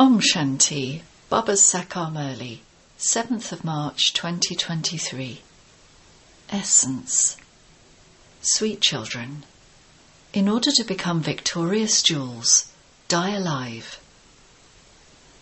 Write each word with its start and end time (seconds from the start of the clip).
Om 0.00 0.20
Shanti, 0.20 1.02
Baba's 1.28 1.60
Sakar 1.60 2.12
Murli, 2.12 2.60
7th 3.00 3.50
of 3.50 3.64
March 3.64 4.12
2023. 4.12 5.42
Essence. 6.50 7.36
Sweet 8.40 8.80
children, 8.80 9.44
in 10.32 10.48
order 10.48 10.70
to 10.70 10.84
become 10.84 11.20
victorious 11.20 12.00
jewels, 12.00 12.70
die 13.08 13.30
alive. 13.30 13.98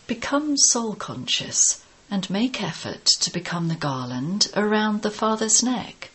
Become 0.07 0.57
soul 0.57 0.95
conscious 0.95 1.85
and 2.11 2.31
make 2.31 2.63
effort 2.63 3.05
to 3.05 3.31
become 3.31 3.69
the 3.69 3.75
garland 3.75 4.51
around 4.57 5.03
the 5.03 5.11
Father's 5.11 5.63
neck. 5.63 6.11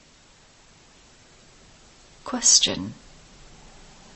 Question 2.24 2.96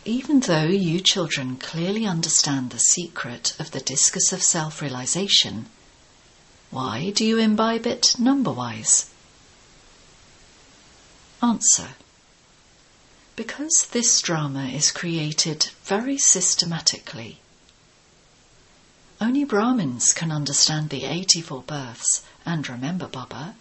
even 0.06 0.40
though 0.42 0.68
you 0.68 1.00
children 1.00 1.56
clearly 1.56 2.06
understand 2.06 2.70
the 2.70 2.78
secret 2.78 3.56
of 3.60 3.72
the 3.72 3.80
discus 3.80 4.32
of 4.32 4.44
self 4.44 4.80
realization, 4.80 5.66
why 6.70 7.10
do 7.10 7.26
you 7.26 7.40
imbibe 7.40 7.88
it 7.88 8.20
number 8.20 8.52
wise? 8.52 9.10
Answer 11.42 11.96
Because 13.36 13.88
this 13.92 14.22
drama 14.22 14.66
is 14.68 14.92
created 14.92 15.70
very 15.84 16.20
systematically. 16.20 17.40
Only 19.20 19.44
Brahmins 19.44 20.14
can 20.14 20.32
understand 20.32 20.90
the 20.92 21.06
84 21.06 21.64
births 21.64 22.24
and 22.46 22.70
remember 22.70 23.08
Baba. 23.08 23.56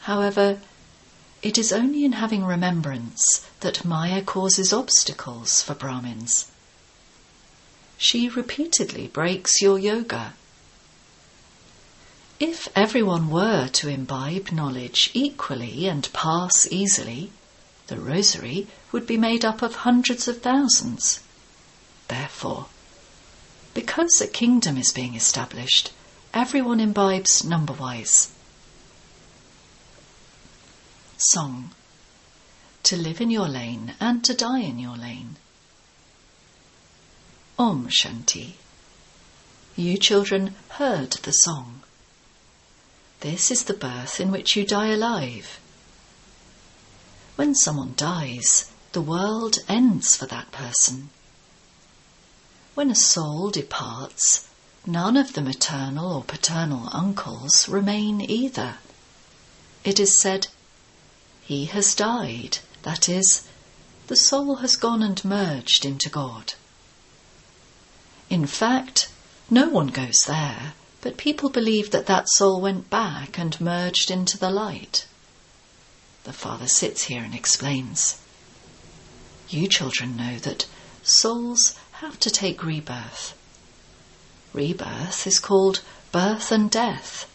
However, 0.00 0.60
it 1.42 1.58
is 1.58 1.72
only 1.72 2.04
in 2.04 2.12
having 2.12 2.44
remembrance 2.44 3.44
that 3.60 3.84
Maya 3.84 4.22
causes 4.22 4.72
obstacles 4.72 5.60
for 5.60 5.74
Brahmins. 5.74 6.46
She 7.98 8.28
repeatedly 8.28 9.08
breaks 9.08 9.60
your 9.60 9.78
yoga. 9.78 10.34
If 12.38 12.68
everyone 12.74 13.28
were 13.28 13.68
to 13.68 13.88
imbibe 13.88 14.52
knowledge 14.52 15.10
equally 15.14 15.86
and 15.88 16.12
pass 16.12 16.66
easily, 16.70 17.32
the 17.88 17.98
rosary 17.98 18.68
would 18.90 19.06
be 19.06 19.16
made 19.16 19.44
up 19.44 19.62
of 19.62 19.76
hundreds 19.76 20.28
of 20.28 20.42
thousands. 20.42 21.20
Therefore, 22.08 22.66
because 23.74 24.20
a 24.20 24.26
kingdom 24.26 24.76
is 24.76 24.92
being 24.92 25.14
established, 25.14 25.92
everyone 26.32 26.80
imbibes 26.80 27.44
number-wise. 27.44 28.32
Song 31.26 31.70
To 32.82 32.96
live 32.96 33.20
in 33.20 33.30
your 33.30 33.46
lane 33.46 33.94
and 34.00 34.24
to 34.24 34.34
die 34.34 34.58
in 34.58 34.80
your 34.80 34.96
lane. 34.96 35.36
Om 37.56 37.88
Shanti. 37.88 38.54
You 39.76 39.98
children 39.98 40.56
heard 40.80 41.12
the 41.12 41.30
song. 41.30 41.84
This 43.20 43.52
is 43.52 43.64
the 43.64 43.74
birth 43.74 44.18
in 44.18 44.32
which 44.32 44.56
you 44.56 44.66
die 44.66 44.88
alive. 44.88 45.60
When 47.36 47.54
someone 47.54 47.94
dies, 47.96 48.72
the 48.90 49.00
world 49.00 49.58
ends 49.68 50.16
for 50.16 50.26
that 50.26 50.50
person. 50.50 51.10
When 52.74 52.90
a 52.90 52.96
soul 52.96 53.50
departs, 53.50 54.48
none 54.84 55.16
of 55.16 55.34
the 55.34 55.40
maternal 55.40 56.14
or 56.14 56.24
paternal 56.24 56.88
uncles 56.92 57.68
remain 57.68 58.20
either. 58.20 58.78
It 59.84 60.00
is 60.00 60.20
said, 60.20 60.48
he 61.52 61.66
has 61.66 61.94
died. 61.94 62.56
That 62.82 63.10
is, 63.10 63.42
the 64.06 64.16
soul 64.16 64.56
has 64.64 64.74
gone 64.74 65.02
and 65.02 65.22
merged 65.22 65.84
into 65.84 66.08
God. 66.08 66.54
In 68.30 68.46
fact, 68.46 69.10
no 69.50 69.68
one 69.68 69.88
goes 69.88 70.18
there, 70.26 70.72
but 71.02 71.18
people 71.18 71.50
believe 71.50 71.90
that 71.90 72.06
that 72.06 72.30
soul 72.30 72.58
went 72.58 72.88
back 72.88 73.38
and 73.38 73.60
merged 73.60 74.10
into 74.10 74.38
the 74.38 74.48
light. 74.48 75.06
The 76.24 76.32
Father 76.32 76.68
sits 76.68 77.04
here 77.04 77.22
and 77.22 77.34
explains. 77.34 78.18
You 79.50 79.68
children 79.68 80.16
know 80.16 80.38
that 80.38 80.66
souls 81.02 81.74
have 82.00 82.18
to 82.20 82.30
take 82.30 82.64
rebirth. 82.64 83.34
Rebirth 84.54 85.26
is 85.26 85.38
called 85.38 85.82
birth 86.12 86.50
and 86.50 86.70
death. 86.70 87.26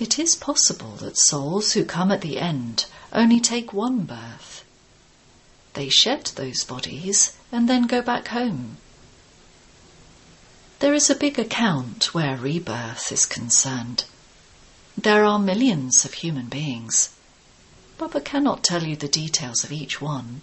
It 0.00 0.18
is 0.18 0.34
possible 0.34 0.96
that 0.96 1.18
souls 1.18 1.72
who 1.72 1.84
come 1.84 2.10
at 2.10 2.22
the 2.22 2.38
end 2.38 2.86
only 3.12 3.38
take 3.38 3.74
one 3.74 4.04
birth. 4.04 4.64
They 5.74 5.90
shed 5.90 6.32
those 6.36 6.64
bodies 6.64 7.36
and 7.52 7.68
then 7.68 7.86
go 7.86 8.00
back 8.00 8.28
home. 8.28 8.78
There 10.78 10.94
is 10.94 11.10
a 11.10 11.14
big 11.14 11.38
account 11.38 12.14
where 12.14 12.38
rebirth 12.38 13.12
is 13.12 13.26
concerned. 13.26 14.04
There 14.96 15.26
are 15.26 15.38
millions 15.38 16.06
of 16.06 16.14
human 16.14 16.46
beings. 16.46 17.10
Baba 17.98 18.22
cannot 18.22 18.64
tell 18.64 18.84
you 18.84 18.96
the 18.96 19.06
details 19.06 19.64
of 19.64 19.70
each 19.70 20.00
one. 20.00 20.40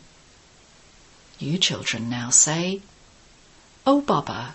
You 1.40 1.58
children 1.58 2.12
now 2.12 2.30
say, 2.30 2.84
oh 3.88 4.02
Baba, 4.02 4.54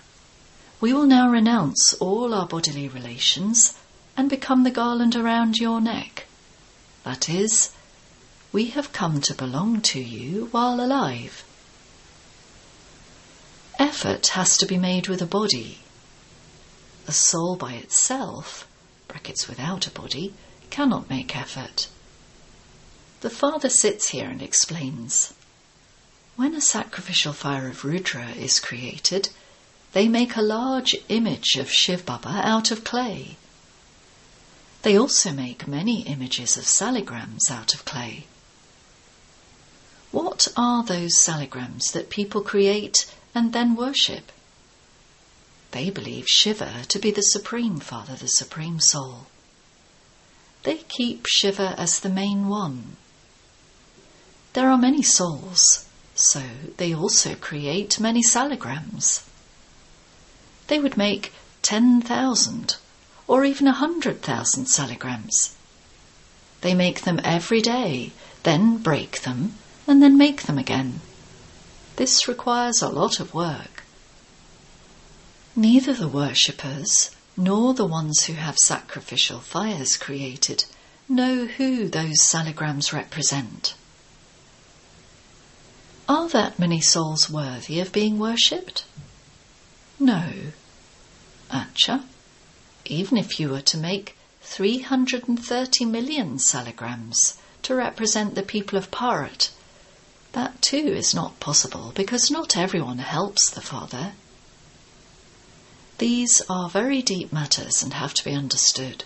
we 0.80 0.92
will 0.92 1.06
now 1.06 1.28
renounce 1.28 1.92
all 1.94 2.32
our 2.32 2.46
bodily 2.46 2.86
relations 2.86 3.74
and 4.16 4.28
become 4.28 4.62
the 4.62 4.70
garland 4.70 5.16
around 5.16 5.58
your 5.58 5.80
neck. 5.80 6.26
That 7.04 7.28
is, 7.28 7.72
we 8.52 8.66
have 8.66 8.92
come 8.92 9.20
to 9.22 9.34
belong 9.34 9.80
to 9.82 10.00
you 10.00 10.48
while 10.50 10.80
alive. 10.80 11.44
Effort 13.78 14.28
has 14.28 14.56
to 14.58 14.66
be 14.66 14.78
made 14.78 15.08
with 15.08 15.22
a 15.22 15.26
body. 15.26 15.78
A 17.08 17.12
soul 17.12 17.56
by 17.56 17.72
itself, 17.72 18.68
brackets 19.08 19.48
without 19.48 19.86
a 19.86 19.90
body, 19.90 20.34
cannot 20.70 21.10
make 21.10 21.36
effort. 21.36 21.88
The 23.22 23.30
Father 23.30 23.68
sits 23.68 24.10
here 24.10 24.28
and 24.28 24.42
explains. 24.42 25.34
When 26.36 26.54
a 26.54 26.60
sacrificial 26.60 27.32
fire 27.32 27.68
of 27.68 27.84
Rudra 27.84 28.30
is 28.30 28.60
created, 28.60 29.30
they 29.92 30.08
make 30.08 30.36
a 30.36 30.42
large 30.42 30.96
image 31.08 31.56
of 31.56 31.70
Shiv 31.70 32.06
Baba 32.06 32.40
out 32.42 32.70
of 32.70 32.84
clay. 32.84 33.36
They 34.82 34.98
also 34.98 35.30
make 35.30 35.68
many 35.68 36.02
images 36.02 36.56
of 36.56 36.64
saligrams 36.64 37.50
out 37.50 37.72
of 37.72 37.84
clay. 37.84 38.26
What 40.10 40.48
are 40.56 40.82
those 40.82 41.22
saligrams 41.22 41.92
that 41.92 42.10
people 42.10 42.42
create 42.42 43.06
and 43.34 43.52
then 43.52 43.76
worship? 43.76 44.32
They 45.70 45.88
believe 45.88 46.26
Shiva 46.28 46.84
to 46.88 46.98
be 46.98 47.12
the 47.12 47.22
Supreme 47.22 47.78
Father, 47.78 48.16
the 48.16 48.26
Supreme 48.26 48.80
Soul. 48.80 49.26
They 50.64 50.78
keep 50.78 51.26
Shiva 51.26 51.74
as 51.78 52.00
the 52.00 52.10
main 52.10 52.48
one. 52.48 52.96
There 54.52 54.68
are 54.68 54.76
many 54.78 55.02
souls, 55.02 55.86
so 56.14 56.42
they 56.76 56.92
also 56.92 57.36
create 57.36 58.00
many 58.00 58.22
saligrams. 58.22 59.24
They 60.66 60.78
would 60.78 60.96
make 60.96 61.32
10,000 61.62 62.76
or 63.32 63.46
even 63.46 63.66
a 63.66 63.72
hundred 63.72 64.20
thousand 64.20 64.66
saligrams. 64.66 65.54
They 66.60 66.74
make 66.74 67.00
them 67.00 67.18
every 67.24 67.62
day, 67.62 68.12
then 68.42 68.76
break 68.76 69.22
them, 69.22 69.54
and 69.86 70.02
then 70.02 70.18
make 70.18 70.42
them 70.42 70.58
again. 70.58 71.00
This 71.96 72.28
requires 72.28 72.82
a 72.82 72.90
lot 72.90 73.20
of 73.20 73.32
work. 73.32 73.84
Neither 75.56 75.94
the 75.94 76.08
worshippers 76.08 77.10
nor 77.34 77.72
the 77.72 77.86
ones 77.86 78.24
who 78.24 78.34
have 78.34 78.58
sacrificial 78.58 79.40
fires 79.40 79.96
created 79.96 80.66
know 81.08 81.46
who 81.46 81.88
those 81.88 82.20
saligrams 82.20 82.92
represent. 82.92 83.74
Are 86.06 86.28
that 86.28 86.58
many 86.58 86.82
souls 86.82 87.30
worthy 87.30 87.80
of 87.80 87.92
being 87.92 88.18
worshipped? 88.18 88.84
No. 89.98 90.52
Acha, 91.50 92.02
even 92.86 93.16
if 93.18 93.38
you 93.38 93.48
were 93.48 93.60
to 93.60 93.76
make 93.76 94.16
330 94.42 95.84
million 95.84 96.38
saligrams 96.38 97.36
to 97.62 97.74
represent 97.74 98.34
the 98.34 98.42
people 98.42 98.76
of 98.76 98.90
Bharat, 98.90 99.50
that 100.32 100.60
too 100.62 100.76
is 100.76 101.14
not 101.14 101.38
possible 101.40 101.92
because 101.94 102.30
not 102.30 102.56
everyone 102.56 102.98
helps 102.98 103.50
the 103.50 103.60
Father. 103.60 104.12
These 105.98 106.42
are 106.48 106.68
very 106.68 107.02
deep 107.02 107.32
matters 107.32 107.82
and 107.82 107.94
have 107.94 108.14
to 108.14 108.24
be 108.24 108.32
understood. 108.32 109.04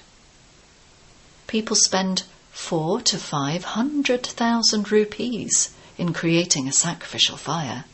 People 1.46 1.76
spend 1.76 2.22
four 2.50 3.00
to 3.02 3.19
five 3.19 3.64
hundred 3.64 4.25
thousand 4.26 4.90
rupees 4.90 5.70
in 5.99 6.12
creating 6.12 6.67
a 6.67 6.72
sacrificial 6.72 7.37
fire. 7.37 7.84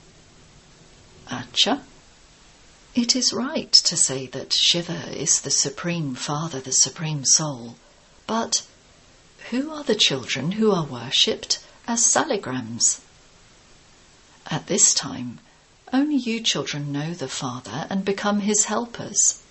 Acha, 1.28 1.80
it 2.94 3.16
is 3.16 3.32
right 3.32 3.72
to 3.72 3.96
say 3.96 4.26
that 4.26 4.52
Shiva 4.52 5.16
is 5.16 5.40
the 5.40 5.50
Supreme 5.50 6.14
Father, 6.14 6.60
the 6.60 6.72
Supreme 6.72 7.24
Soul, 7.24 7.76
but 8.26 8.62
who 9.50 9.70
are 9.70 9.84
the 9.84 9.94
children 9.94 10.52
who 10.52 10.70
are 10.70 10.84
worshipped 10.84 11.58
as 11.86 12.04
saligrams? 12.04 13.00
At 14.50 14.66
this 14.66 14.92
time, 14.92 15.40
Only 15.92 16.16
you 16.16 16.40
children 16.40 16.90
know 16.90 17.12
the 17.12 17.28
Father 17.28 17.86
and 17.90 18.02
become 18.02 18.40
his 18.40 18.64
helpers. 18.64 19.42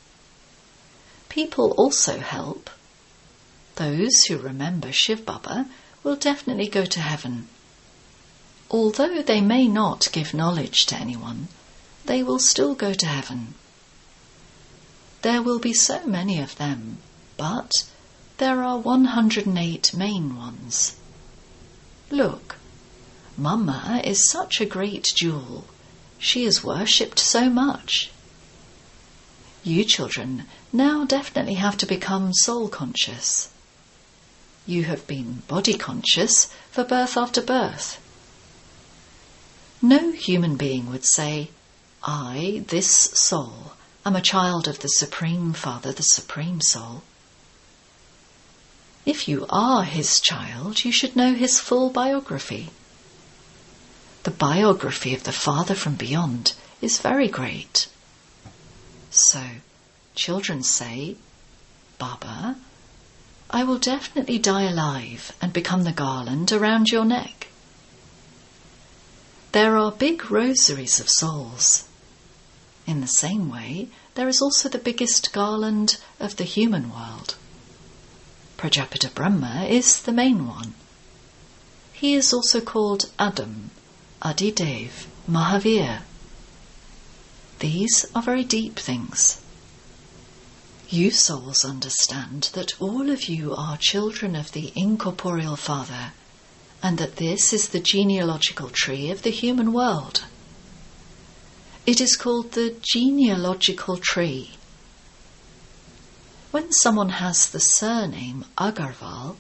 People 1.29 1.71
also 1.77 2.17
help. 2.17 2.69
Those 3.75 4.23
who 4.23 4.37
remember 4.37 4.91
Shiv 4.91 5.23
Baba 5.23 5.67
will 6.03 6.15
definitely 6.15 6.67
go 6.67 6.83
to 6.85 6.99
heaven. 6.99 7.47
Although 8.71 9.21
they 9.21 9.39
may 9.39 9.67
not 9.67 10.09
give 10.11 10.33
knowledge 10.33 10.87
to 10.87 10.95
anyone, 10.95 11.49
they 12.05 12.23
will 12.23 12.39
still 12.39 12.75
go 12.75 12.93
to 12.93 13.05
heaven. 13.05 13.53
There 15.21 15.41
will 15.41 15.59
be 15.59 15.73
so 15.73 16.05
many 16.05 16.39
of 16.39 16.57
them, 16.57 16.97
but 17.37 17.71
there 18.37 18.63
are 18.63 18.77
108 18.77 19.93
main 19.93 20.35
ones. 20.35 20.95
Look, 22.09 22.57
Mama 23.37 24.01
is 24.03 24.29
such 24.29 24.59
a 24.59 24.65
great 24.65 25.13
jewel. 25.15 25.65
She 26.17 26.43
is 26.43 26.63
worshipped 26.63 27.19
so 27.19 27.49
much. 27.49 28.11
You 29.63 29.83
children 29.83 30.45
now 30.73 31.05
definitely 31.05 31.53
have 31.55 31.77
to 31.77 31.85
become 31.85 32.33
soul 32.33 32.67
conscious. 32.67 33.49
You 34.65 34.83
have 34.85 35.05
been 35.07 35.43
body 35.47 35.75
conscious 35.75 36.51
for 36.71 36.83
birth 36.83 37.15
after 37.15 37.41
birth. 37.41 37.99
No 39.81 40.11
human 40.11 40.55
being 40.55 40.89
would 40.91 41.05
say, 41.05 41.49
I, 42.03 42.63
this 42.67 42.89
soul, 43.13 43.73
am 44.05 44.15
a 44.15 44.21
child 44.21 44.67
of 44.67 44.79
the 44.79 44.87
Supreme 44.87 45.53
Father, 45.53 45.91
the 45.91 46.01
Supreme 46.01 46.59
Soul. 46.59 47.03
If 49.05 49.27
you 49.27 49.45
are 49.49 49.83
his 49.83 50.19
child, 50.19 50.83
you 50.83 50.91
should 50.91 51.15
know 51.15 51.35
his 51.35 51.59
full 51.59 51.91
biography. 51.91 52.71
The 54.23 54.31
biography 54.31 55.13
of 55.13 55.25
the 55.25 55.31
Father 55.31 55.75
from 55.75 55.93
beyond 55.93 56.53
is 56.81 56.97
very 56.99 57.27
great. 57.27 57.87
So, 59.11 59.43
children 60.15 60.63
say, 60.63 61.17
Baba, 61.99 62.55
I 63.51 63.63
will 63.63 63.77
definitely 63.77 64.39
die 64.39 64.63
alive 64.63 65.33
and 65.39 65.53
become 65.53 65.83
the 65.83 65.91
garland 65.91 66.51
around 66.51 66.89
your 66.89 67.05
neck. 67.05 67.47
There 69.51 69.77
are 69.77 69.91
big 69.91 70.31
rosaries 70.31 70.99
of 70.99 71.09
souls. 71.09 71.83
In 72.87 73.01
the 73.01 73.07
same 73.07 73.49
way, 73.49 73.89
there 74.15 74.27
is 74.27 74.41
also 74.41 74.67
the 74.69 74.77
biggest 74.77 75.31
garland 75.33 75.97
of 76.19 76.35
the 76.35 76.43
human 76.43 76.91
world. 76.91 77.35
Prajapita 78.57 79.13
Brahma 79.13 79.65
is 79.69 80.01
the 80.01 80.11
main 80.11 80.47
one. 80.47 80.73
He 81.93 82.13
is 82.15 82.33
also 82.33 82.61
called 82.61 83.11
Adam, 83.19 83.71
Adidev, 84.21 85.05
Mahavir. 85.29 86.01
These 87.59 88.05
are 88.15 88.21
very 88.21 88.43
deep 88.43 88.77
things. 88.77 89.39
You 90.89 91.11
souls 91.11 91.63
understand 91.63 92.49
that 92.53 92.73
all 92.79 93.09
of 93.09 93.29
you 93.29 93.55
are 93.55 93.77
children 93.77 94.35
of 94.35 94.51
the 94.51 94.73
incorporeal 94.75 95.55
Father 95.55 96.11
and 96.83 96.97
that 96.97 97.17
this 97.17 97.53
is 97.53 97.69
the 97.69 97.79
genealogical 97.79 98.69
tree 98.69 99.11
of 99.11 99.21
the 99.21 99.29
human 99.29 99.71
world. 99.71 100.25
It 101.83 101.99
is 101.99 102.15
called 102.15 102.51
the 102.51 102.75
genealogical 102.79 103.97
tree. 103.97 104.51
When 106.51 106.71
someone 106.71 107.09
has 107.09 107.49
the 107.49 107.59
surname 107.59 108.45
Agarwal, 108.55 109.37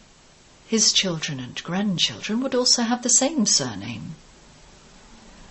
his 0.65 0.91
children 0.91 1.39
and 1.39 1.61
grandchildren 1.63 2.41
would 2.41 2.55
also 2.55 2.81
have 2.81 3.03
the 3.03 3.09
same 3.09 3.45
surname. 3.45 4.15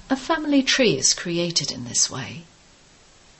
A 0.08 0.16
family 0.16 0.64
tree 0.64 0.96
is 0.96 1.14
created 1.14 1.70
in 1.70 1.84
this 1.84 2.10
way. 2.10 2.44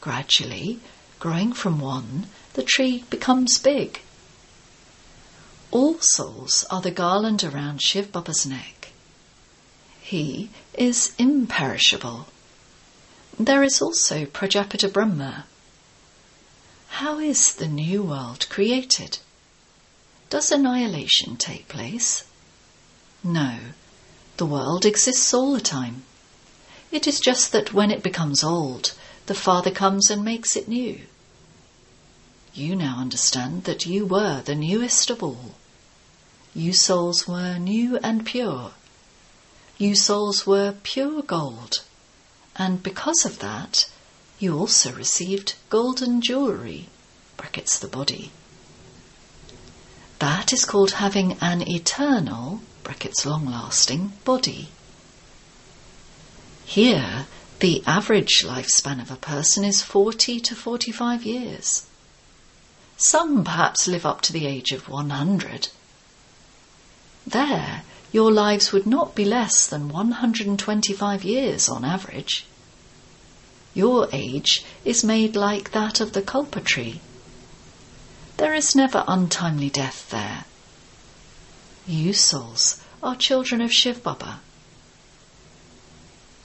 Gradually, 0.01 0.79
growing 1.19 1.53
from 1.53 1.81
one, 1.81 2.29
the 2.53 2.63
tree 2.63 3.05
becomes 3.11 3.59
big. 3.59 4.01
All 5.73 5.99
souls 6.01 6.65
are 6.71 6.81
the 6.81 6.93
garland 6.93 7.43
around 7.43 7.83
Shiv 7.83 8.13
Baba's 8.13 8.47
neck. 8.47 8.93
He 10.01 10.51
is 10.75 11.15
imperishable. 11.19 12.29
There 13.43 13.63
is 13.63 13.81
also 13.81 14.27
Prajapita 14.27 14.93
Brahma. 14.93 15.47
How 17.01 17.19
is 17.19 17.55
the 17.55 17.69
new 17.69 18.03
world 18.03 18.47
created? 18.51 19.17
Does 20.29 20.53
annihilation 20.53 21.39
take 21.39 21.67
place? 21.67 22.25
No, 23.25 23.57
the 24.37 24.45
world 24.45 24.85
exists 24.85 25.33
all 25.33 25.55
the 25.55 25.61
time. 25.63 26.05
It 26.93 27.07
is 27.07 27.19
just 27.19 27.51
that 27.53 27.73
when 27.73 27.91
it 27.91 28.03
becomes 28.03 28.45
old, 28.45 28.93
the 29.25 29.35
Father 29.35 29.71
comes 29.71 30.11
and 30.11 30.23
makes 30.23 30.55
it 30.55 30.69
new. 30.69 31.01
You 32.53 32.77
now 32.77 32.99
understand 32.99 33.65
that 33.65 33.87
you 33.87 34.05
were 34.05 34.43
the 34.43 34.55
newest 34.55 35.09
of 35.09 35.23
all. 35.23 35.55
You 36.55 36.75
souls 36.75 37.27
were 37.27 37.57
new 37.57 37.97
and 38.03 38.27
pure. 38.27 38.73
You 39.79 39.95
souls 39.95 40.47
were 40.47 40.75
pure 40.83 41.23
gold. 41.23 41.85
And 42.57 42.83
because 42.83 43.25
of 43.25 43.39
that, 43.39 43.89
you 44.39 44.59
also 44.59 44.93
received 44.93 45.55
golden 45.69 46.21
jewelry, 46.21 46.89
brackets 47.37 47.79
the 47.79 47.89
body. 47.89 48.33
That 50.19 50.53
is 50.53 50.65
called 50.65 50.93
having 50.93 51.39
an 51.41 51.67
eternal, 51.67 52.61
brackets 52.83 53.25
long 53.25 53.47
lasting, 53.47 54.13
body. 54.25 54.69
Here, 56.65 57.27
the 57.61 57.83
average 57.87 58.43
lifespan 58.45 59.01
of 59.01 59.11
a 59.11 59.17
person 59.17 59.65
is 59.65 59.83
40 59.83 60.41
to 60.41 60.55
45 60.55 61.25
years. 61.25 61.87
Some 62.97 63.45
perhaps 63.45 63.87
live 63.87 64.05
up 64.05 64.21
to 64.23 64.33
the 64.33 64.47
age 64.47 64.73
of 64.73 64.89
100. 64.89 65.69
There, 67.27 67.83
your 68.13 68.33
lives 68.33 68.73
would 68.73 68.87
not 68.87 69.15
be 69.15 69.25
less 69.25 69.67
than 69.67 69.89
125 69.89 71.25
years 71.25 71.69
on 71.69 71.85
average. 71.85 72.47
Your 73.73 74.09
age 74.13 74.65
is 74.85 75.05
made 75.05 75.37
like 75.37 75.71
that 75.71 76.01
of 76.01 76.13
the 76.13 76.23
kalpa 76.23 76.61
tree. 76.61 77.01
There 78.37 78.55
is 78.55 78.75
never 78.75 79.05
untimely 79.07 79.71
death 79.71 80.11
there. 80.11 80.45
You 81.87 82.13
souls 82.13 82.83
are 83.03 83.15
children 83.15 83.61
of 83.61 83.73
Shiv 83.73 84.03
Baba. 84.03 84.41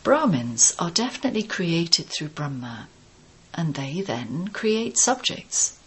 Brahmins 0.03 0.75
are 0.77 0.91
definitely 0.91 1.43
created 1.43 2.05
through 2.05 2.29
Brahma, 2.29 2.87
and 3.55 3.73
they 3.73 4.01
then 4.01 4.49
create 4.49 4.99
subjects. 4.99 5.79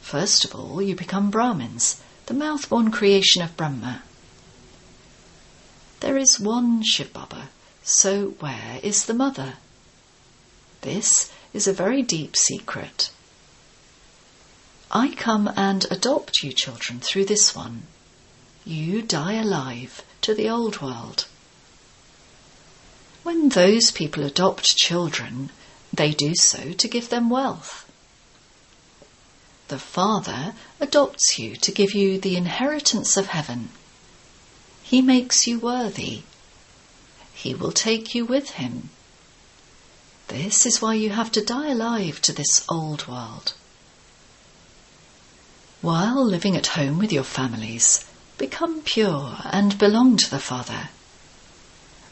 First 0.00 0.46
of 0.46 0.54
all, 0.54 0.80
you 0.80 0.96
become 0.96 1.30
Brahmins, 1.30 2.00
the 2.26 2.34
mouth-born 2.34 2.90
creation 2.90 3.42
of 3.42 3.56
Brahma. 3.58 4.02
There 6.00 6.16
is 6.16 6.40
one 6.40 6.82
Shiv 6.82 7.12
Baba, 7.12 7.50
so 7.82 8.30
where 8.40 8.80
is 8.82 9.04
the 9.04 9.14
mother? 9.14 9.54
This 10.80 11.30
is 11.52 11.66
a 11.66 11.74
very 11.74 12.02
deep 12.02 12.36
secret. 12.36 13.10
I 14.90 15.14
come 15.14 15.52
and 15.56 15.86
adopt 15.90 16.42
you 16.42 16.52
children 16.52 17.00
through 17.00 17.26
this 17.26 17.54
one. 17.54 17.82
You 18.64 19.02
die 19.02 19.34
alive 19.34 20.02
to 20.22 20.34
the 20.34 20.48
old 20.48 20.80
world. 20.80 21.26
When 23.22 23.50
those 23.50 23.90
people 23.90 24.24
adopt 24.24 24.76
children, 24.76 25.50
they 25.92 26.12
do 26.12 26.34
so 26.34 26.72
to 26.72 26.88
give 26.88 27.10
them 27.10 27.28
wealth. 27.28 27.84
The 29.68 29.78
Father 29.78 30.54
adopts 30.80 31.38
you 31.38 31.56
to 31.56 31.70
give 31.70 31.94
you 31.94 32.18
the 32.18 32.36
inheritance 32.36 33.16
of 33.16 33.26
heaven. 33.26 33.68
He 34.90 35.00
makes 35.00 35.46
you 35.46 35.60
worthy. 35.60 36.22
He 37.32 37.54
will 37.54 37.70
take 37.70 38.12
you 38.12 38.24
with 38.24 38.50
him. 38.58 38.90
This 40.26 40.66
is 40.66 40.82
why 40.82 40.94
you 40.94 41.10
have 41.10 41.30
to 41.30 41.44
die 41.44 41.68
alive 41.68 42.20
to 42.22 42.32
this 42.32 42.64
old 42.68 43.06
world. 43.06 43.54
While 45.80 46.24
living 46.24 46.56
at 46.56 46.74
home 46.74 46.98
with 46.98 47.12
your 47.12 47.22
families, 47.22 48.04
become 48.36 48.82
pure 48.82 49.36
and 49.44 49.78
belong 49.78 50.16
to 50.16 50.28
the 50.28 50.40
Father. 50.40 50.88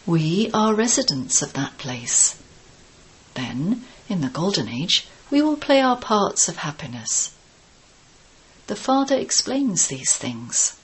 We 0.07 0.49
are 0.55 0.73
residents 0.73 1.43
of 1.43 1.55
that 1.55 1.79
place. 1.79 2.37
Then, 3.35 3.87
in 4.09 4.21
the 4.21 4.29
Golden 4.29 4.69
Age, 4.69 5.09
we 5.33 5.43
will 5.43 5.57
play 5.57 5.81
our 5.81 5.97
parts 5.97 6.49
of 6.49 6.59
happiness. 6.59 7.35
The 8.69 8.77
Father 8.77 9.17
explains 9.17 9.89
these 9.89 10.13
things. 10.13 10.78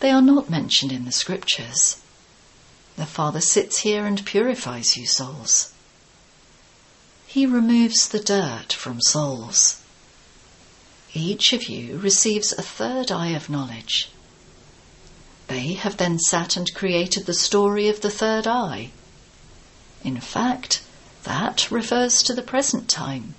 They 0.00 0.10
are 0.10 0.22
not 0.22 0.48
mentioned 0.48 0.92
in 0.92 1.04
the 1.04 1.12
scriptures. 1.12 1.96
The 2.96 3.06
Father 3.06 3.40
sits 3.40 3.78
here 3.80 4.06
and 4.06 4.24
purifies 4.24 4.96
you 4.96 5.06
souls. 5.06 5.72
He 7.26 7.46
removes 7.46 8.08
the 8.08 8.20
dirt 8.20 8.72
from 8.72 9.00
souls. 9.00 9.80
Each 11.14 11.52
of 11.52 11.68
you 11.68 11.98
receives 11.98 12.52
a 12.52 12.62
third 12.62 13.10
eye 13.10 13.30
of 13.30 13.50
knowledge. 13.50 14.08
They 15.48 15.74
have 15.74 15.96
then 15.96 16.18
sat 16.18 16.56
and 16.56 16.72
created 16.74 17.26
the 17.26 17.34
story 17.34 17.88
of 17.88 18.00
the 18.00 18.10
third 18.10 18.46
eye. 18.46 18.90
In 20.04 20.20
fact, 20.20 20.82
that 21.24 21.70
refers 21.70 22.22
to 22.22 22.34
the 22.34 22.42
present 22.42 22.88
time. 22.88 23.34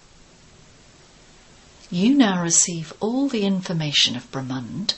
You 1.89 2.13
now 2.15 2.41
receive 2.41 2.93
all 2.99 3.27
the 3.29 3.43
information 3.43 4.15
of 4.15 4.29
Brahmand 4.31 4.95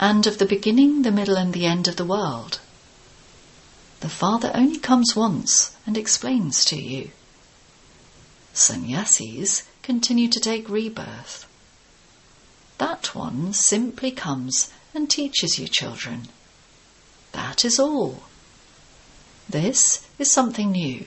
and 0.00 0.26
of 0.26 0.38
the 0.38 0.46
beginning, 0.46 1.02
the 1.02 1.10
middle, 1.10 1.36
and 1.36 1.52
the 1.52 1.66
end 1.66 1.88
of 1.88 1.96
the 1.96 2.04
world. 2.04 2.60
The 4.00 4.08
Father 4.08 4.52
only 4.54 4.78
comes 4.78 5.16
once 5.16 5.76
and 5.86 5.98
explains 5.98 6.64
to 6.66 6.80
you. 6.80 7.10
Sannyasis 8.52 9.64
continue 9.82 10.28
to 10.28 10.40
take 10.40 10.68
rebirth. 10.68 11.46
That 12.78 13.14
one 13.14 13.52
simply 13.52 14.12
comes 14.12 14.70
and 14.94 15.10
teaches 15.10 15.58
you 15.58 15.66
children. 15.66 16.28
That 17.32 17.64
is 17.64 17.80
all. 17.80 18.22
This 19.48 20.06
is 20.18 20.30
something 20.30 20.72
new. 20.72 21.06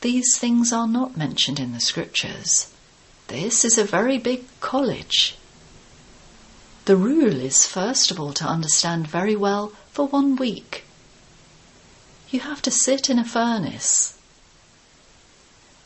These 0.00 0.38
things 0.38 0.72
are 0.72 0.88
not 0.88 1.16
mentioned 1.16 1.60
in 1.60 1.72
the 1.72 1.80
scriptures. 1.80 2.72
This 3.28 3.64
is 3.64 3.76
a 3.76 3.84
very 3.84 4.16
big 4.16 4.44
college. 4.60 5.36
The 6.90 6.96
rule 6.96 7.40
is 7.40 7.68
first 7.68 8.10
of 8.10 8.18
all 8.18 8.32
to 8.32 8.44
understand 8.44 9.06
very 9.06 9.36
well 9.36 9.72
for 9.92 10.08
one 10.08 10.34
week. 10.34 10.82
You 12.30 12.40
have 12.40 12.60
to 12.62 12.72
sit 12.72 13.08
in 13.08 13.16
a 13.16 13.24
furnace. 13.24 14.18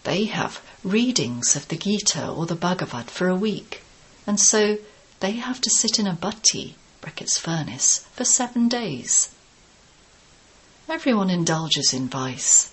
They 0.04 0.24
have 0.24 0.62
readings 0.82 1.56
of 1.56 1.68
the 1.68 1.76
Gita 1.76 2.26
or 2.26 2.46
the 2.46 2.54
Bhagavad 2.54 3.10
for 3.10 3.28
a 3.28 3.36
week, 3.36 3.82
and 4.26 4.40
so 4.40 4.78
they 5.20 5.32
have 5.32 5.60
to 5.60 5.68
sit 5.68 5.98
in 5.98 6.06
a 6.06 6.14
bhatti, 6.14 6.72
brackets 7.02 7.36
furnace, 7.36 8.06
for 8.14 8.24
seven 8.24 8.66
days. 8.66 9.28
Everyone 10.88 11.28
indulges 11.28 11.92
in 11.92 12.08
vice. 12.08 12.72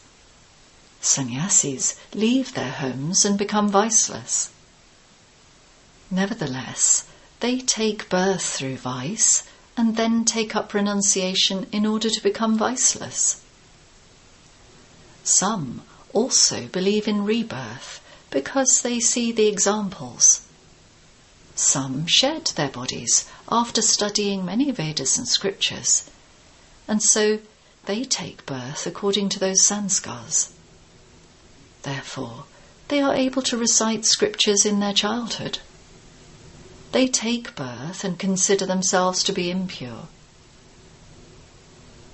Sannyasis 1.02 2.00
leave 2.14 2.54
their 2.54 2.72
homes 2.72 3.26
and 3.26 3.38
become 3.38 3.68
viceless. 3.68 4.54
Nevertheless, 6.10 7.04
they 7.42 7.60
take 7.60 8.10
birth 8.10 8.44
through 8.44 8.78
vice 8.78 9.44
and 9.76 9.98
then 9.98 10.24
take 10.24 10.56
up 10.56 10.74
renunciation 10.74 11.68
in 11.72 11.86
order 11.86 12.10
to 12.10 12.24
become 12.24 12.58
viceless. 12.58 13.42
Some 15.24 15.82
also 16.14 16.68
believe 16.68 17.08
in 17.08 17.26
rebirth 17.26 18.00
because 18.30 18.82
they 18.82 19.00
see 19.00 19.32
the 19.32 19.48
examples. 19.48 20.42
Some 21.56 22.06
shed 22.08 22.46
their 22.56 22.70
bodies 22.70 23.26
after 23.52 23.82
studying 23.82 24.46
many 24.46 24.72
Vedas 24.72 25.18
and 25.18 25.28
scriptures, 25.28 26.10
and 26.88 27.04
so 27.04 27.40
they 27.86 28.04
take 28.04 28.46
birth 28.46 28.86
according 28.86 29.30
to 29.30 29.40
those 29.40 29.62
sanskars. 29.62 30.52
Therefore, 31.84 32.46
they 32.88 33.02
are 33.02 33.16
able 33.16 33.42
to 33.44 33.58
recite 33.58 34.06
scriptures 34.06 34.66
in 34.66 34.80
their 34.80 34.94
childhood. 34.94 35.60
They 36.92 37.08
take 37.08 37.56
birth 37.56 38.04
and 38.04 38.20
consider 38.20 38.66
themselves 38.66 39.24
to 39.24 39.32
be 39.32 39.50
impure. 39.50 40.08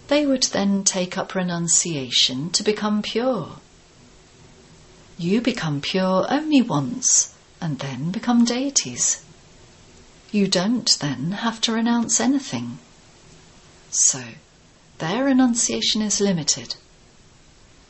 They 0.07 0.25
would 0.25 0.43
then 0.43 0.84
take 0.84 1.17
up 1.17 1.34
renunciation 1.34 2.51
to 2.51 2.63
become 2.63 3.01
pure. 3.01 3.57
You 5.17 5.41
become 5.41 5.81
pure 5.81 6.27
only 6.29 6.62
once 6.62 7.34
and 7.60 7.79
then 7.79 8.12
become 8.12 8.46
deities. 8.46 9.24
You 10.31 10.48
don't 10.48 10.89
then 11.00 11.31
have 11.31 11.60
to 11.62 11.72
renounce 11.72 12.19
anything. 12.19 12.77
So, 13.89 14.24
their 15.00 15.24
renunciation 15.24 16.01
is 16.01 16.22
limited. 16.22 16.75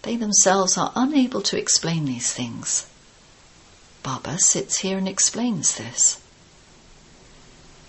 They 0.03 0.15
themselves 0.15 0.77
are 0.77 0.93
unable 0.95 1.41
to 1.41 1.57
explain 1.57 2.05
these 2.05 2.31
things. 2.31 2.85
Baba 4.03 4.39
sits 4.39 4.79
here 4.79 4.97
and 4.97 5.07
explains 5.07 5.75
this. 5.75 6.19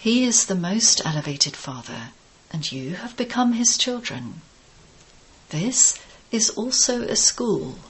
He 0.00 0.22
is 0.22 0.46
the 0.46 0.54
most 0.54 1.02
elevated 1.04 1.56
Father, 1.56 2.10
and 2.52 2.70
you 2.70 2.94
have 2.94 3.16
become 3.16 3.54
his 3.54 3.76
children. 3.76 4.42
This 5.48 5.98
is 6.30 6.50
also 6.50 7.02
a 7.02 7.16
school, 7.16 7.80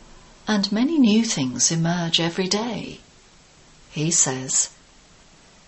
and 0.47 0.73
many 0.73 0.99
new 0.99 1.23
things 1.23 1.71
emerge 1.71 2.19
every 2.19 2.49
day. 2.49 3.01
He 3.91 4.11
says, 4.11 4.71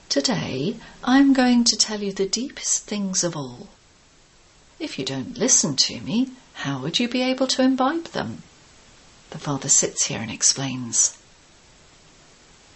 Today 0.08 0.76
I'm 1.04 1.34
going 1.34 1.64
to 1.64 1.76
tell 1.76 2.02
you 2.02 2.10
the 2.10 2.26
deepest 2.26 2.84
things 2.86 3.22
of 3.22 3.36
all. 3.36 3.68
If 4.78 4.98
you 4.98 5.04
don't 5.04 5.36
listen 5.36 5.76
to 5.76 6.00
me, 6.00 6.30
how 6.54 6.80
would 6.80 6.98
you 6.98 7.06
be 7.06 7.20
able 7.20 7.48
to 7.48 7.62
imbibe 7.62 8.06
them? 8.12 8.42
The 9.28 9.38
Father 9.38 9.68
sits 9.68 10.06
here 10.06 10.20
and 10.20 10.30
explains. 10.30 11.18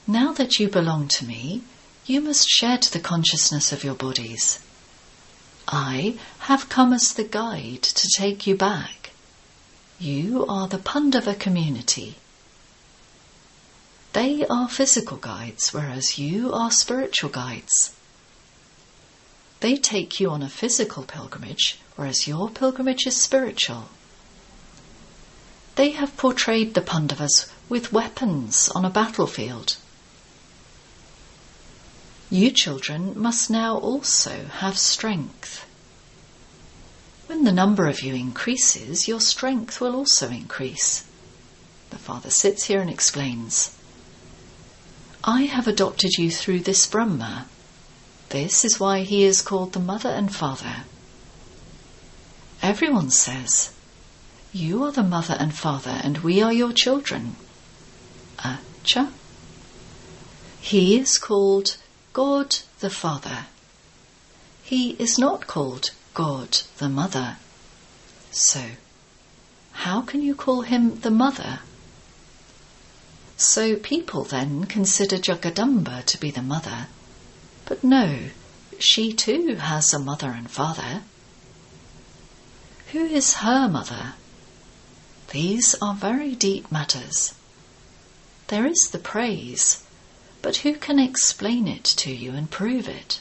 Now 0.07 0.33
that 0.35 0.59
you 0.59 0.69
belong 0.69 1.09
to 1.09 1.25
me, 1.25 1.63
you 2.07 2.21
must 2.21 2.47
shed 2.49 2.83
the 2.83 3.01
consciousness 3.01 3.73
of 3.73 3.83
your 3.83 3.95
bodies. 3.95 4.61
I 5.67 6.19
have 6.41 6.69
come 6.69 6.93
as 6.93 7.15
the 7.15 7.25
guide 7.25 7.83
to 7.83 8.09
take 8.15 8.47
you 8.47 8.55
back. 8.55 9.11
You 9.99 10.45
are 10.47 10.69
the 10.69 10.79
Pandava 10.79 11.35
community. 11.35 12.17
They 14.13 14.47
are 14.47 14.69
physical 14.69 15.17
guides, 15.17 15.73
whereas 15.73 16.19
you 16.19 16.53
are 16.53 16.71
spiritual 16.71 17.31
guides. 17.31 17.95
They 19.61 19.77
take 19.77 20.21
you 20.21 20.31
on 20.31 20.43
a 20.43 20.51
physical 20.51 21.05
pilgrimage, 21.05 21.79
whereas 21.97 22.29
your 22.29 22.51
pilgrimage 22.51 23.07
is 23.07 23.17
spiritual. 23.17 23.89
They 25.77 25.91
have 25.93 26.19
portrayed 26.19 26.75
the 26.75 26.83
Pandavas 26.83 27.47
with 27.69 27.93
weapons 27.93 28.69
on 28.75 28.85
a 28.85 28.91
battlefield. 28.91 29.79
You 32.35 32.51
children 32.51 33.13
must 33.17 33.49
now 33.49 33.79
also 33.79 34.47
have 34.59 34.77
strength. 34.77 35.65
When 37.29 37.45
the 37.45 37.53
number 37.53 37.87
of 37.87 38.03
you 38.03 38.13
increases, 38.13 39.07
your 39.07 39.21
strength 39.21 39.81
will 39.81 39.95
also 39.95 40.31
increase. 40.31 41.05
The 41.91 41.97
father 41.97 42.31
sits 42.31 42.65
here 42.65 42.81
and 42.81 42.91
explains. 42.91 43.79
I 45.23 45.43
have 45.43 45.69
adopted 45.69 46.19
you 46.19 46.29
through 46.29 46.63
this 46.63 46.89
Brahma. 46.89 47.47
This 48.31 48.65
is 48.65 48.81
why 48.81 49.03
he 49.03 49.23
is 49.23 49.41
called 49.41 49.73
the 49.73 49.79
mother 49.79 50.09
and 50.11 50.35
father. 50.35 50.79
Everyone 52.61 53.11
says, 53.11 53.73
you 54.53 54.83
are 54.83 54.91
the 54.91 55.05
mother 55.05 55.37
and 55.39 55.55
father, 55.55 56.01
and 56.03 56.19
we 56.19 56.43
are 56.43 56.53
your 56.53 56.73
children. 56.73 57.37
Acha. 58.41 59.13
He 60.61 60.99
is 60.99 61.17
called 61.17 61.77
God 62.15 62.57
the 62.81 62.89
Father. 62.89 63.45
He 64.63 64.93
is 64.93 65.19
not 65.19 65.47
called 65.47 65.91
God 66.15 66.61
the 66.79 66.89
Mother. 66.89 67.37
So, 68.31 68.63
how 69.73 70.01
can 70.01 70.23
you 70.23 70.35
call 70.35 70.63
him 70.63 71.01
the 71.01 71.11
Mother? 71.11 71.59
So 73.37 73.77
people 73.77 74.25
then 74.25 74.65
consider 74.65 75.17
Jagadamba 75.17 76.05
to 76.07 76.19
be 76.19 76.31
the 76.31 76.43
mother. 76.43 76.87
But 77.67 77.83
no, 77.85 78.31
she 78.79 79.13
too 79.13 79.57
has 79.57 79.93
a 79.93 79.99
mother 79.99 80.31
and 80.31 80.51
father. 80.51 81.03
Who 82.93 83.05
is 83.05 83.35
her 83.35 83.69
mother? 83.69 84.15
These 85.31 85.75
are 85.83 85.95
very 85.95 86.35
deep 86.35 86.71
matters. 86.71 87.35
There 88.49 88.67
is 88.67 88.89
the 88.93 88.99
praise, 88.99 89.84
but 90.45 90.57
who 90.57 90.75
can 90.75 90.99
explain 90.99 91.67
it 91.67 91.83
to 91.85 92.15
you 92.15 92.33
and 92.33 92.51
prove 92.51 92.87
it? 92.87 93.19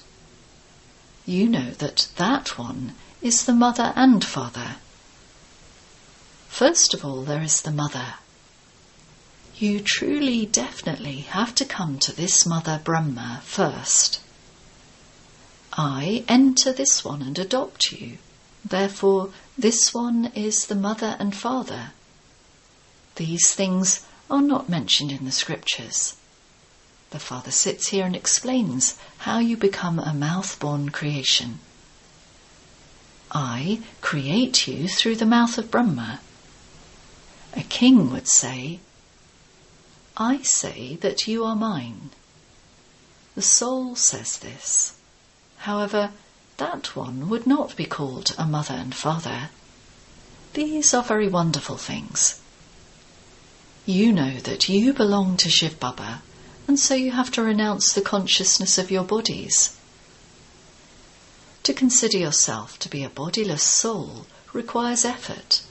You 1.25 1.47
know 1.47 1.69
that 1.77 2.09
that 2.17 2.57
one 2.57 2.95
is 3.21 3.45
the 3.45 3.53
mother 3.53 3.93
and 3.95 4.21
father. 4.21 4.75
First 6.49 6.93
of 6.93 7.05
all, 7.05 7.23
there 7.23 7.41
is 7.41 7.61
the 7.61 7.71
mother. 7.71 8.15
You 9.55 9.79
truly, 9.79 10.45
definitely 10.45 11.21
have 11.21 11.55
to 11.55 11.63
come 11.63 11.97
to 11.99 12.13
this 12.13 12.45
mother 12.45 12.81
Brahma 12.83 13.39
first. 13.45 14.19
I 15.71 16.25
enter 16.27 16.73
this 16.73 17.05
one 17.05 17.21
and 17.21 17.39
adopt 17.39 17.93
you. 17.93 18.17
Therefore, 18.65 19.29
this 19.57 19.93
one 19.93 20.29
is 20.35 20.65
the 20.65 20.75
mother 20.75 21.15
and 21.19 21.33
father. 21.33 21.93
These 23.15 23.55
things 23.55 24.01
are 24.29 24.41
not 24.41 24.67
mentioned 24.67 25.13
in 25.13 25.23
the 25.23 25.31
scriptures. 25.31 26.17
The 27.13 27.19
Father 27.19 27.51
sits 27.51 27.89
here 27.89 28.07
and 28.07 28.15
explains 28.15 28.95
how 29.19 29.37
you 29.37 29.55
become 29.55 29.99
a 29.99 30.15
mouth 30.15 30.59
born 30.59 30.89
creation. 30.89 31.59
I 33.31 33.81
create 34.01 34.67
you 34.67 34.87
through 34.87 35.17
the 35.17 35.27
mouth 35.27 35.59
of 35.59 35.69
Brahma. 35.69 36.21
A 37.55 37.61
king 37.61 38.11
would 38.11 38.27
say, 38.27 38.79
I 40.17 40.41
say 40.41 40.95
that 41.01 41.27
you 41.27 41.45
are 41.45 41.55
mine. 41.55 42.09
The 43.35 43.43
soul 43.43 43.95
says 43.95 44.39
this. 44.39 44.95
However, 45.57 46.13
that 46.57 46.95
one 46.95 47.29
would 47.29 47.45
not 47.45 47.75
be 47.75 47.85
called 47.85 48.33
a 48.39 48.47
mother 48.47 48.73
and 48.73 48.95
father. 48.95 49.51
These 50.53 50.95
are 50.95 51.03
very 51.03 51.27
wonderful 51.27 51.77
things 51.77 52.41
You 53.85 54.11
know 54.11 54.39
that 54.39 54.67
you 54.67 54.93
belong 54.93 55.37
to 55.37 55.49
Shiv 55.51 55.79
Baba, 55.79 56.23
and 56.67 56.79
so 56.79 56.95
you 56.95 57.11
have 57.11 57.31
to 57.31 57.43
renounce 57.43 57.93
the 57.93 58.01
consciousness 58.01 58.77
of 58.77 58.91
your 58.91 59.03
bodies. 59.03 59.77
To 61.63 61.73
consider 61.73 62.17
yourself 62.17 62.77
to 62.79 62.89
be 62.89 63.03
a 63.03 63.09
bodiless 63.09 63.63
soul 63.63 64.25
requires 64.53 65.05
effort. 65.05 65.61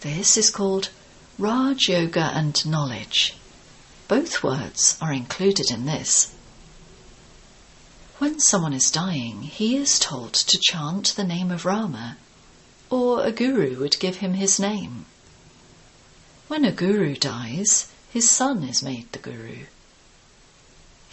This 0.00 0.36
is 0.36 0.50
called 0.50 0.90
Raj 1.38 1.88
Yoga 1.88 2.30
and 2.34 2.64
knowledge. 2.66 3.34
Both 4.06 4.42
words 4.42 4.96
are 5.00 5.12
included 5.12 5.70
in 5.70 5.86
this. 5.86 6.32
When 8.18 8.38
someone 8.38 8.72
is 8.72 8.90
dying, 8.90 9.42
he 9.42 9.76
is 9.76 9.98
told 9.98 10.32
to 10.34 10.60
chant 10.62 11.14
the 11.16 11.24
name 11.24 11.50
of 11.50 11.64
Rama, 11.64 12.16
or 12.90 13.24
a 13.24 13.32
guru 13.32 13.78
would 13.80 13.98
give 13.98 14.16
him 14.16 14.34
his 14.34 14.60
name. 14.60 15.06
When 16.46 16.64
a 16.64 16.70
guru 16.70 17.16
dies, 17.16 17.88
his 18.10 18.30
son 18.30 18.62
is 18.62 18.82
made 18.82 19.10
the 19.10 19.18
guru. 19.18 19.64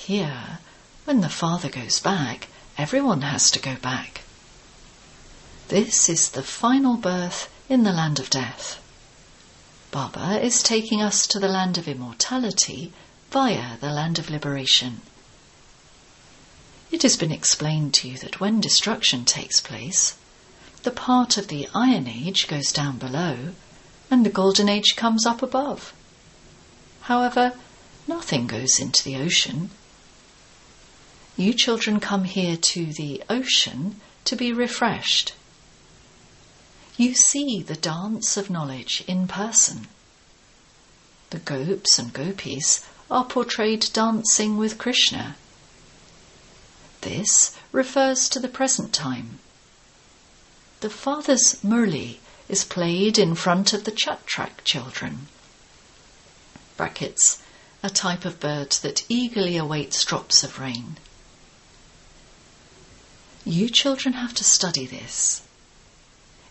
Here, 0.05 0.57
when 1.05 1.21
the 1.21 1.29
father 1.29 1.69
goes 1.69 1.99
back, 1.99 2.47
everyone 2.75 3.21
has 3.21 3.51
to 3.51 3.59
go 3.59 3.75
back. 3.75 4.21
This 5.67 6.09
is 6.09 6.29
the 6.29 6.41
final 6.41 6.97
birth 6.97 7.49
in 7.69 7.83
the 7.83 7.93
land 7.93 8.19
of 8.19 8.31
death. 8.31 8.81
Baba 9.91 10.43
is 10.43 10.63
taking 10.63 11.03
us 11.03 11.27
to 11.27 11.39
the 11.39 11.47
land 11.47 11.77
of 11.77 11.87
immortality 11.87 12.91
via 13.29 13.77
the 13.77 13.91
land 13.91 14.17
of 14.17 14.31
liberation. 14.31 15.01
It 16.89 17.03
has 17.03 17.15
been 17.15 17.31
explained 17.31 17.93
to 17.93 18.09
you 18.09 18.17
that 18.17 18.39
when 18.39 18.59
destruction 18.59 19.23
takes 19.23 19.61
place, 19.61 20.15
the 20.81 20.91
part 20.91 21.37
of 21.37 21.47
the 21.47 21.69
Iron 21.75 22.07
Age 22.07 22.47
goes 22.47 22.71
down 22.71 22.97
below 22.97 23.53
and 24.09 24.25
the 24.25 24.31
Golden 24.31 24.67
Age 24.67 24.95
comes 24.95 25.27
up 25.27 25.43
above. 25.43 25.93
However, 27.01 27.53
nothing 28.07 28.47
goes 28.47 28.79
into 28.79 29.03
the 29.03 29.17
ocean. 29.17 29.69
You 31.37 31.53
children 31.53 31.99
come 31.99 32.25
here 32.25 32.57
to 32.57 32.93
the 32.93 33.23
ocean 33.29 34.01
to 34.25 34.35
be 34.35 34.51
refreshed. 34.51 35.33
You 36.97 37.15
see 37.15 37.63
the 37.63 37.75
dance 37.75 38.37
of 38.37 38.49
knowledge 38.49 39.03
in 39.07 39.27
person. 39.27 39.87
The 41.29 41.39
gopes 41.39 41.97
and 41.97 42.11
gopis 42.11 42.85
are 43.09 43.25
portrayed 43.25 43.89
dancing 43.93 44.57
with 44.57 44.77
Krishna. 44.77 45.35
This 46.99 47.57
refers 47.71 48.29
to 48.29 48.39
the 48.39 48.49
present 48.49 48.93
time. 48.93 49.39
The 50.81 50.89
father's 50.89 51.55
murli 51.63 52.17
is 52.49 52.65
played 52.65 53.17
in 53.17 53.35
front 53.35 53.71
of 53.73 53.85
the 53.85 53.91
chatrak 53.91 54.63
children. 54.63 55.27
Brackets, 56.75 57.41
a 57.81 57.89
type 57.89 58.25
of 58.25 58.39
bird 58.39 58.71
that 58.83 59.05
eagerly 59.09 59.57
awaits 59.57 60.03
drops 60.03 60.43
of 60.43 60.59
rain. 60.59 60.97
You 63.45 63.69
children 63.69 64.13
have 64.13 64.33
to 64.35 64.43
study 64.43 64.85
this. 64.85 65.41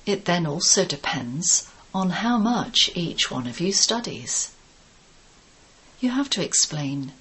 It 0.07 0.25
then 0.25 0.47
also 0.47 0.85
depends 0.85 1.69
on 1.95 2.11
how 2.11 2.37
much 2.39 2.91
each 2.95 3.31
one 3.31 3.47
of 3.47 3.61
you 3.61 3.73
studies. 3.73 4.51
You 6.01 6.11
have 6.11 6.31
to 6.31 6.43
explain 6.43 7.13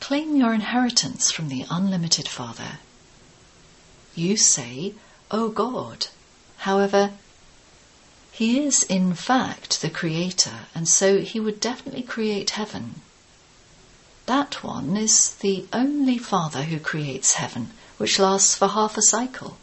claim 0.00 0.34
your 0.34 0.54
inheritance 0.54 1.30
from 1.30 1.48
the 1.48 1.66
unlimited 1.70 2.26
Father. 2.26 2.78
You 4.14 4.36
say, 4.36 4.94
O 5.30 5.44
oh 5.44 5.48
God. 5.50 6.08
However, 6.58 7.12
he 8.32 8.60
is, 8.64 8.82
in 8.84 9.14
fact, 9.14 9.82
the 9.82 9.90
creator, 9.90 10.66
and 10.74 10.88
so 10.88 11.20
he 11.20 11.38
would 11.38 11.60
definitely 11.60 12.02
create 12.02 12.50
heaven. 12.50 13.02
That 14.26 14.64
one 14.64 14.96
is 14.96 15.34
the 15.34 15.66
only 15.72 16.18
Father 16.18 16.62
who 16.62 16.80
creates 16.80 17.34
heaven, 17.34 17.70
which 18.00 18.18
lasts 18.18 18.54
for 18.54 18.68
half 18.68 18.96
a 18.96 19.02
cycle. 19.02 19.58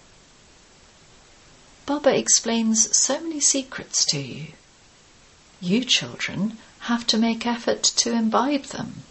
Baba 1.88 2.16
explains 2.16 2.96
so 2.96 3.20
many 3.20 3.40
secrets 3.40 4.06
to 4.06 4.20
you. 4.20 4.54
You 5.60 5.84
children 5.84 6.60
have 6.82 7.08
to 7.08 7.18
make 7.18 7.48
effort 7.48 7.82
to 7.82 8.12
imbibe 8.12 8.66
them. 8.66 9.02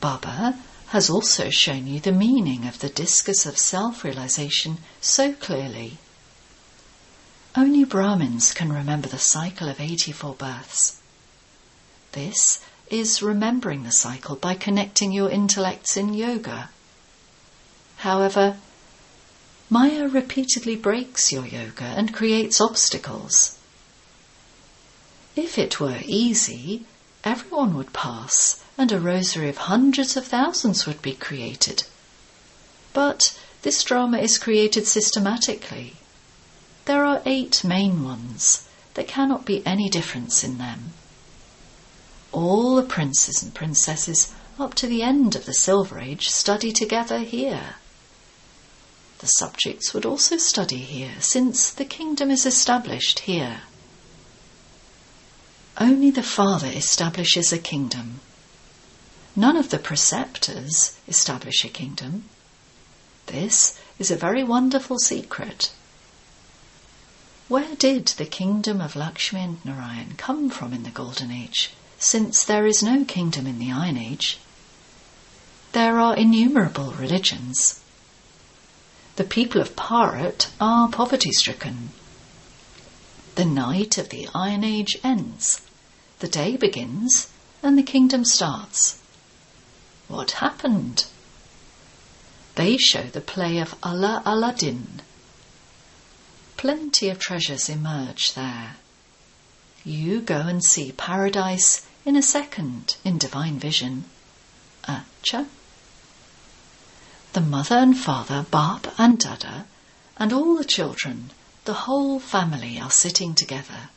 Baba 0.00 0.60
has 0.90 1.10
also 1.10 1.50
shown 1.50 1.88
you 1.88 1.98
the 1.98 2.12
meaning 2.12 2.68
of 2.68 2.78
the 2.78 2.88
discus 2.88 3.44
of 3.46 3.58
self 3.58 4.04
realization 4.04 4.78
so 5.00 5.32
clearly. 5.32 5.98
Only 7.56 7.82
Brahmins 7.82 8.54
can 8.54 8.72
remember 8.72 9.08
the 9.08 9.18
cycle 9.18 9.68
of 9.68 9.80
84 9.80 10.34
births. 10.34 11.00
This 12.12 12.60
is 12.90 13.22
remembering 13.22 13.82
the 13.82 13.90
cycle 13.90 14.36
by 14.36 14.54
connecting 14.54 15.10
your 15.10 15.30
intellects 15.30 15.96
in 15.96 16.14
yoga. 16.14 16.70
However, 17.98 18.56
Maya 19.68 20.08
repeatedly 20.08 20.76
breaks 20.76 21.32
your 21.32 21.46
yoga 21.46 21.84
and 21.84 22.14
creates 22.14 22.60
obstacles. 22.60 23.56
If 25.36 25.58
it 25.58 25.80
were 25.80 26.00
easy, 26.04 26.84
everyone 27.24 27.76
would 27.76 27.92
pass 27.92 28.60
and 28.76 28.90
a 28.92 29.00
rosary 29.00 29.48
of 29.48 29.58
hundreds 29.58 30.16
of 30.16 30.26
thousands 30.26 30.86
would 30.86 31.02
be 31.02 31.14
created. 31.14 31.84
But 32.92 33.36
this 33.62 33.82
drama 33.82 34.18
is 34.18 34.38
created 34.38 34.86
systematically 34.86 35.96
there 36.88 37.04
are 37.04 37.20
eight 37.26 37.64
main 37.64 38.02
ones. 38.02 38.66
There 38.94 39.04
cannot 39.04 39.44
be 39.44 39.62
any 39.66 39.90
difference 39.90 40.42
in 40.42 40.56
them. 40.56 40.94
All 42.32 42.76
the 42.76 42.82
princes 42.82 43.42
and 43.42 43.52
princesses 43.52 44.32
up 44.58 44.72
to 44.76 44.86
the 44.86 45.02
end 45.02 45.36
of 45.36 45.44
the 45.44 45.52
Silver 45.52 46.00
Age 46.00 46.30
study 46.30 46.72
together 46.72 47.18
here. 47.18 47.74
The 49.18 49.26
subjects 49.26 49.92
would 49.92 50.06
also 50.06 50.36
study 50.36 50.78
here, 50.78 51.14
since 51.20 51.70
the 51.70 51.84
kingdom 51.84 52.30
is 52.30 52.46
established 52.46 53.20
here. 53.20 53.62
Only 55.76 56.10
the 56.10 56.22
Father 56.22 56.68
establishes 56.68 57.52
a 57.52 57.58
kingdom. 57.58 58.20
None 59.34 59.56
of 59.56 59.70
the 59.70 59.78
preceptors 59.78 60.96
establish 61.06 61.64
a 61.64 61.68
kingdom. 61.68 62.28
This 63.26 63.78
is 63.98 64.10
a 64.10 64.16
very 64.16 64.44
wonderful 64.44 64.98
secret. 64.98 65.72
Where 67.48 67.74
did 67.76 68.08
the 68.08 68.26
kingdom 68.26 68.80
of 68.80 68.94
Lakshmi 68.96 69.40
and 69.40 69.64
Narayan 69.64 70.14
come 70.16 70.50
from 70.50 70.72
in 70.72 70.82
the 70.82 70.90
Golden 70.90 71.30
Age, 71.30 71.70
since 71.98 72.44
there 72.44 72.66
is 72.66 72.82
no 72.82 73.04
kingdom 73.04 73.46
in 73.46 73.58
the 73.58 73.72
Iron 73.72 73.96
Age? 73.96 74.38
There 75.72 75.98
are 75.98 76.16
innumerable 76.16 76.92
religions. 76.92 77.80
The 79.18 79.24
people 79.24 79.60
of 79.60 79.74
Bharat 79.74 80.46
are 80.60 80.86
poverty 80.86 81.32
stricken. 81.32 81.90
The 83.34 83.44
night 83.44 83.98
of 83.98 84.10
the 84.10 84.28
Iron 84.32 84.62
Age 84.62 84.96
ends, 85.02 85.60
the 86.20 86.28
day 86.28 86.56
begins, 86.56 87.26
and 87.60 87.76
the 87.76 87.82
kingdom 87.82 88.24
starts. 88.24 89.00
What 90.06 90.38
happened? 90.38 91.06
They 92.54 92.76
show 92.76 93.02
the 93.02 93.20
play 93.20 93.58
of 93.58 93.74
Allah 93.82 94.22
Aladdin 94.24 95.02
Plenty 96.56 97.08
of 97.08 97.18
treasures 97.18 97.68
emerge 97.68 98.34
there. 98.34 98.76
You 99.84 100.20
go 100.20 100.42
and 100.42 100.64
see 100.64 100.92
paradise 100.92 101.84
in 102.04 102.14
a 102.14 102.22
second 102.22 102.96
in 103.04 103.18
divine 103.18 103.58
vision. 103.58 104.04
Acha. 104.84 105.48
The 107.34 107.40
mother 107.42 107.76
and 107.76 107.96
father, 107.98 108.46
Bap 108.50 108.86
and 108.98 109.18
Dada, 109.18 109.66
and 110.16 110.32
all 110.32 110.56
the 110.56 110.64
children, 110.64 111.30
the 111.66 111.84
whole 111.84 112.18
family 112.18 112.80
are 112.80 112.90
sitting 112.90 113.34
together. 113.34 113.90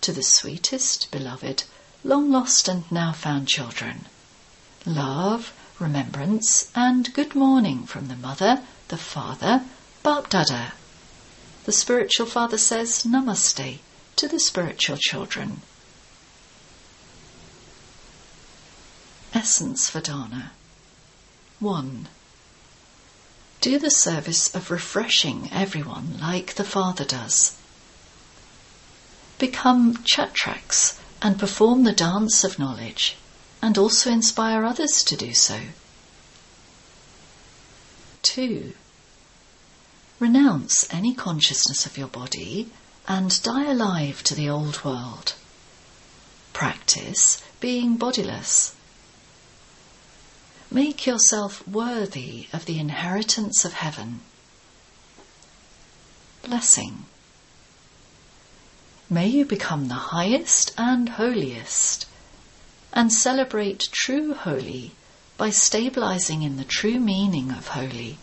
To 0.00 0.12
the 0.12 0.24
sweetest, 0.24 1.10
beloved, 1.12 1.62
long 2.02 2.30
lost 2.30 2.66
and 2.66 2.90
now 2.90 3.12
found 3.12 3.46
children. 3.46 4.06
Love, 4.84 5.52
remembrance, 5.78 6.70
and 6.74 7.14
good 7.14 7.34
morning 7.36 7.86
from 7.86 8.08
the 8.08 8.16
mother, 8.16 8.62
the 8.88 8.96
father, 8.96 9.62
BapDada, 10.04 10.72
the 11.64 11.72
spiritual 11.72 12.26
father 12.26 12.58
says 12.58 13.04
namaste 13.04 13.78
to 14.16 14.26
the 14.26 14.40
spiritual 14.40 14.96
children. 14.96 15.62
Essence 19.34 19.88
for 19.88 20.00
1. 21.60 22.08
Do 23.60 23.80
the 23.80 23.90
service 23.90 24.54
of 24.54 24.70
refreshing 24.70 25.48
everyone 25.52 26.16
like 26.20 26.54
the 26.54 26.62
Father 26.62 27.04
does. 27.04 27.56
Become 29.38 30.04
chatraks 30.04 31.00
and 31.20 31.36
perform 31.36 31.82
the 31.82 31.92
dance 31.92 32.44
of 32.44 32.60
knowledge, 32.60 33.16
and 33.60 33.76
also 33.76 34.08
inspire 34.08 34.64
others 34.64 35.02
to 35.02 35.16
do 35.16 35.34
so. 35.34 35.58
2. 38.22 38.72
Renounce 40.20 40.86
any 40.92 41.12
consciousness 41.12 41.86
of 41.86 41.98
your 41.98 42.06
body 42.06 42.70
and 43.08 43.42
die 43.42 43.64
alive 43.64 44.22
to 44.22 44.34
the 44.36 44.48
old 44.48 44.84
world. 44.84 45.34
practice 46.52 47.42
being 47.60 47.96
bodiless. 47.96 48.74
Make 50.70 51.06
yourself 51.06 51.66
worthy 51.66 52.48
of 52.52 52.66
the 52.66 52.78
inheritance 52.78 53.64
of 53.64 53.72
heaven. 53.72 54.20
Blessing. 56.42 57.06
May 59.08 59.28
you 59.28 59.46
become 59.46 59.88
the 59.88 59.94
highest 59.94 60.72
and 60.76 61.08
holiest 61.08 62.04
and 62.92 63.10
celebrate 63.10 63.88
true 63.92 64.34
Holi 64.34 64.92
by 65.38 65.48
stabilizing 65.48 66.42
in 66.42 66.58
the 66.58 66.64
true 66.64 67.00
meaning 67.00 67.50
of 67.50 67.68
Holi. 67.68 68.18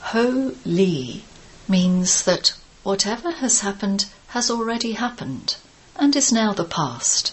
Holi 0.00 1.24
means 1.68 2.22
that 2.22 2.54
whatever 2.82 3.30
has 3.30 3.60
happened 3.60 4.06
has 4.28 4.50
already 4.50 4.92
happened 4.92 5.56
and 5.96 6.16
is 6.16 6.32
now 6.32 6.54
the 6.54 6.64
past. 6.64 7.32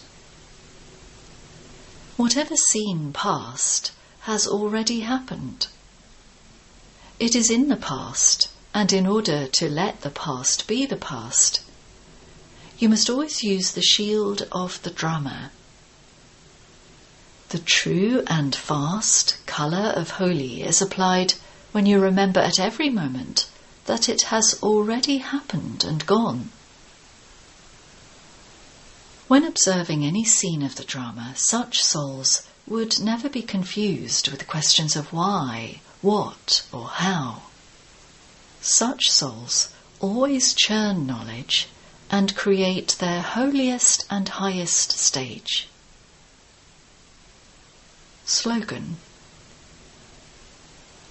Whatever 2.17 2.57
seen 2.57 3.13
past 3.13 3.91
has 4.21 4.47
already 4.47 5.01
happened. 5.01 5.67
It 7.19 7.35
is 7.35 7.51
in 7.51 7.69
the 7.69 7.75
past, 7.75 8.49
and 8.73 8.91
in 8.91 9.05
order 9.05 9.45
to 9.45 9.69
let 9.69 10.01
the 10.01 10.09
past 10.09 10.65
be 10.65 10.87
the 10.87 10.95
past, 10.95 11.61
you 12.79 12.89
must 12.89 13.07
always 13.07 13.43
use 13.43 13.69
the 13.69 13.83
shield 13.83 14.47
of 14.51 14.81
the 14.81 14.89
drama. 14.89 15.51
The 17.49 17.59
true 17.59 18.23
and 18.25 18.55
fast 18.55 19.35
colour 19.45 19.93
of 19.95 20.17
Holi 20.17 20.63
is 20.63 20.81
applied 20.81 21.35
when 21.71 21.85
you 21.85 21.99
remember 21.99 22.39
at 22.39 22.59
every 22.59 22.89
moment 22.89 23.47
that 23.85 24.09
it 24.09 24.23
has 24.33 24.57
already 24.63 25.19
happened 25.19 25.83
and 25.83 26.03
gone. 26.07 26.49
When 29.27 29.43
observing 29.43 30.05
any 30.05 30.23
scene 30.23 30.63
of 30.63 30.75
the 30.75 30.85
drama, 30.85 31.33
such 31.35 31.83
souls 31.83 32.43
would 32.65 32.99
never 33.01 33.27
be 33.27 33.41
confused 33.41 34.29
with 34.29 34.39
the 34.39 34.45
questions 34.45 34.95
of 34.95 35.11
why, 35.11 35.81
what, 36.01 36.63
or 36.71 36.87
how. 36.87 37.43
Such 38.61 39.09
souls 39.09 39.67
always 39.99 40.53
churn 40.53 41.05
knowledge 41.05 41.67
and 42.09 42.37
create 42.37 42.95
their 42.99 43.21
holiest 43.21 44.05
and 44.09 44.29
highest 44.29 44.93
stage. 44.93 45.67
Slogan 48.23 48.95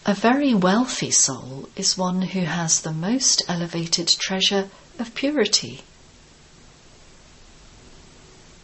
A 0.06 0.14
very 0.14 0.54
wealthy 0.54 1.10
soul 1.10 1.68
is 1.76 1.98
one 1.98 2.22
who 2.22 2.44
has 2.44 2.80
the 2.80 2.92
most 2.92 3.42
elevated 3.46 4.08
treasure 4.08 4.70
of 4.98 5.14
purity. 5.14 5.84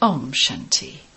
Om 0.02 0.32
Shanti. 0.32 1.11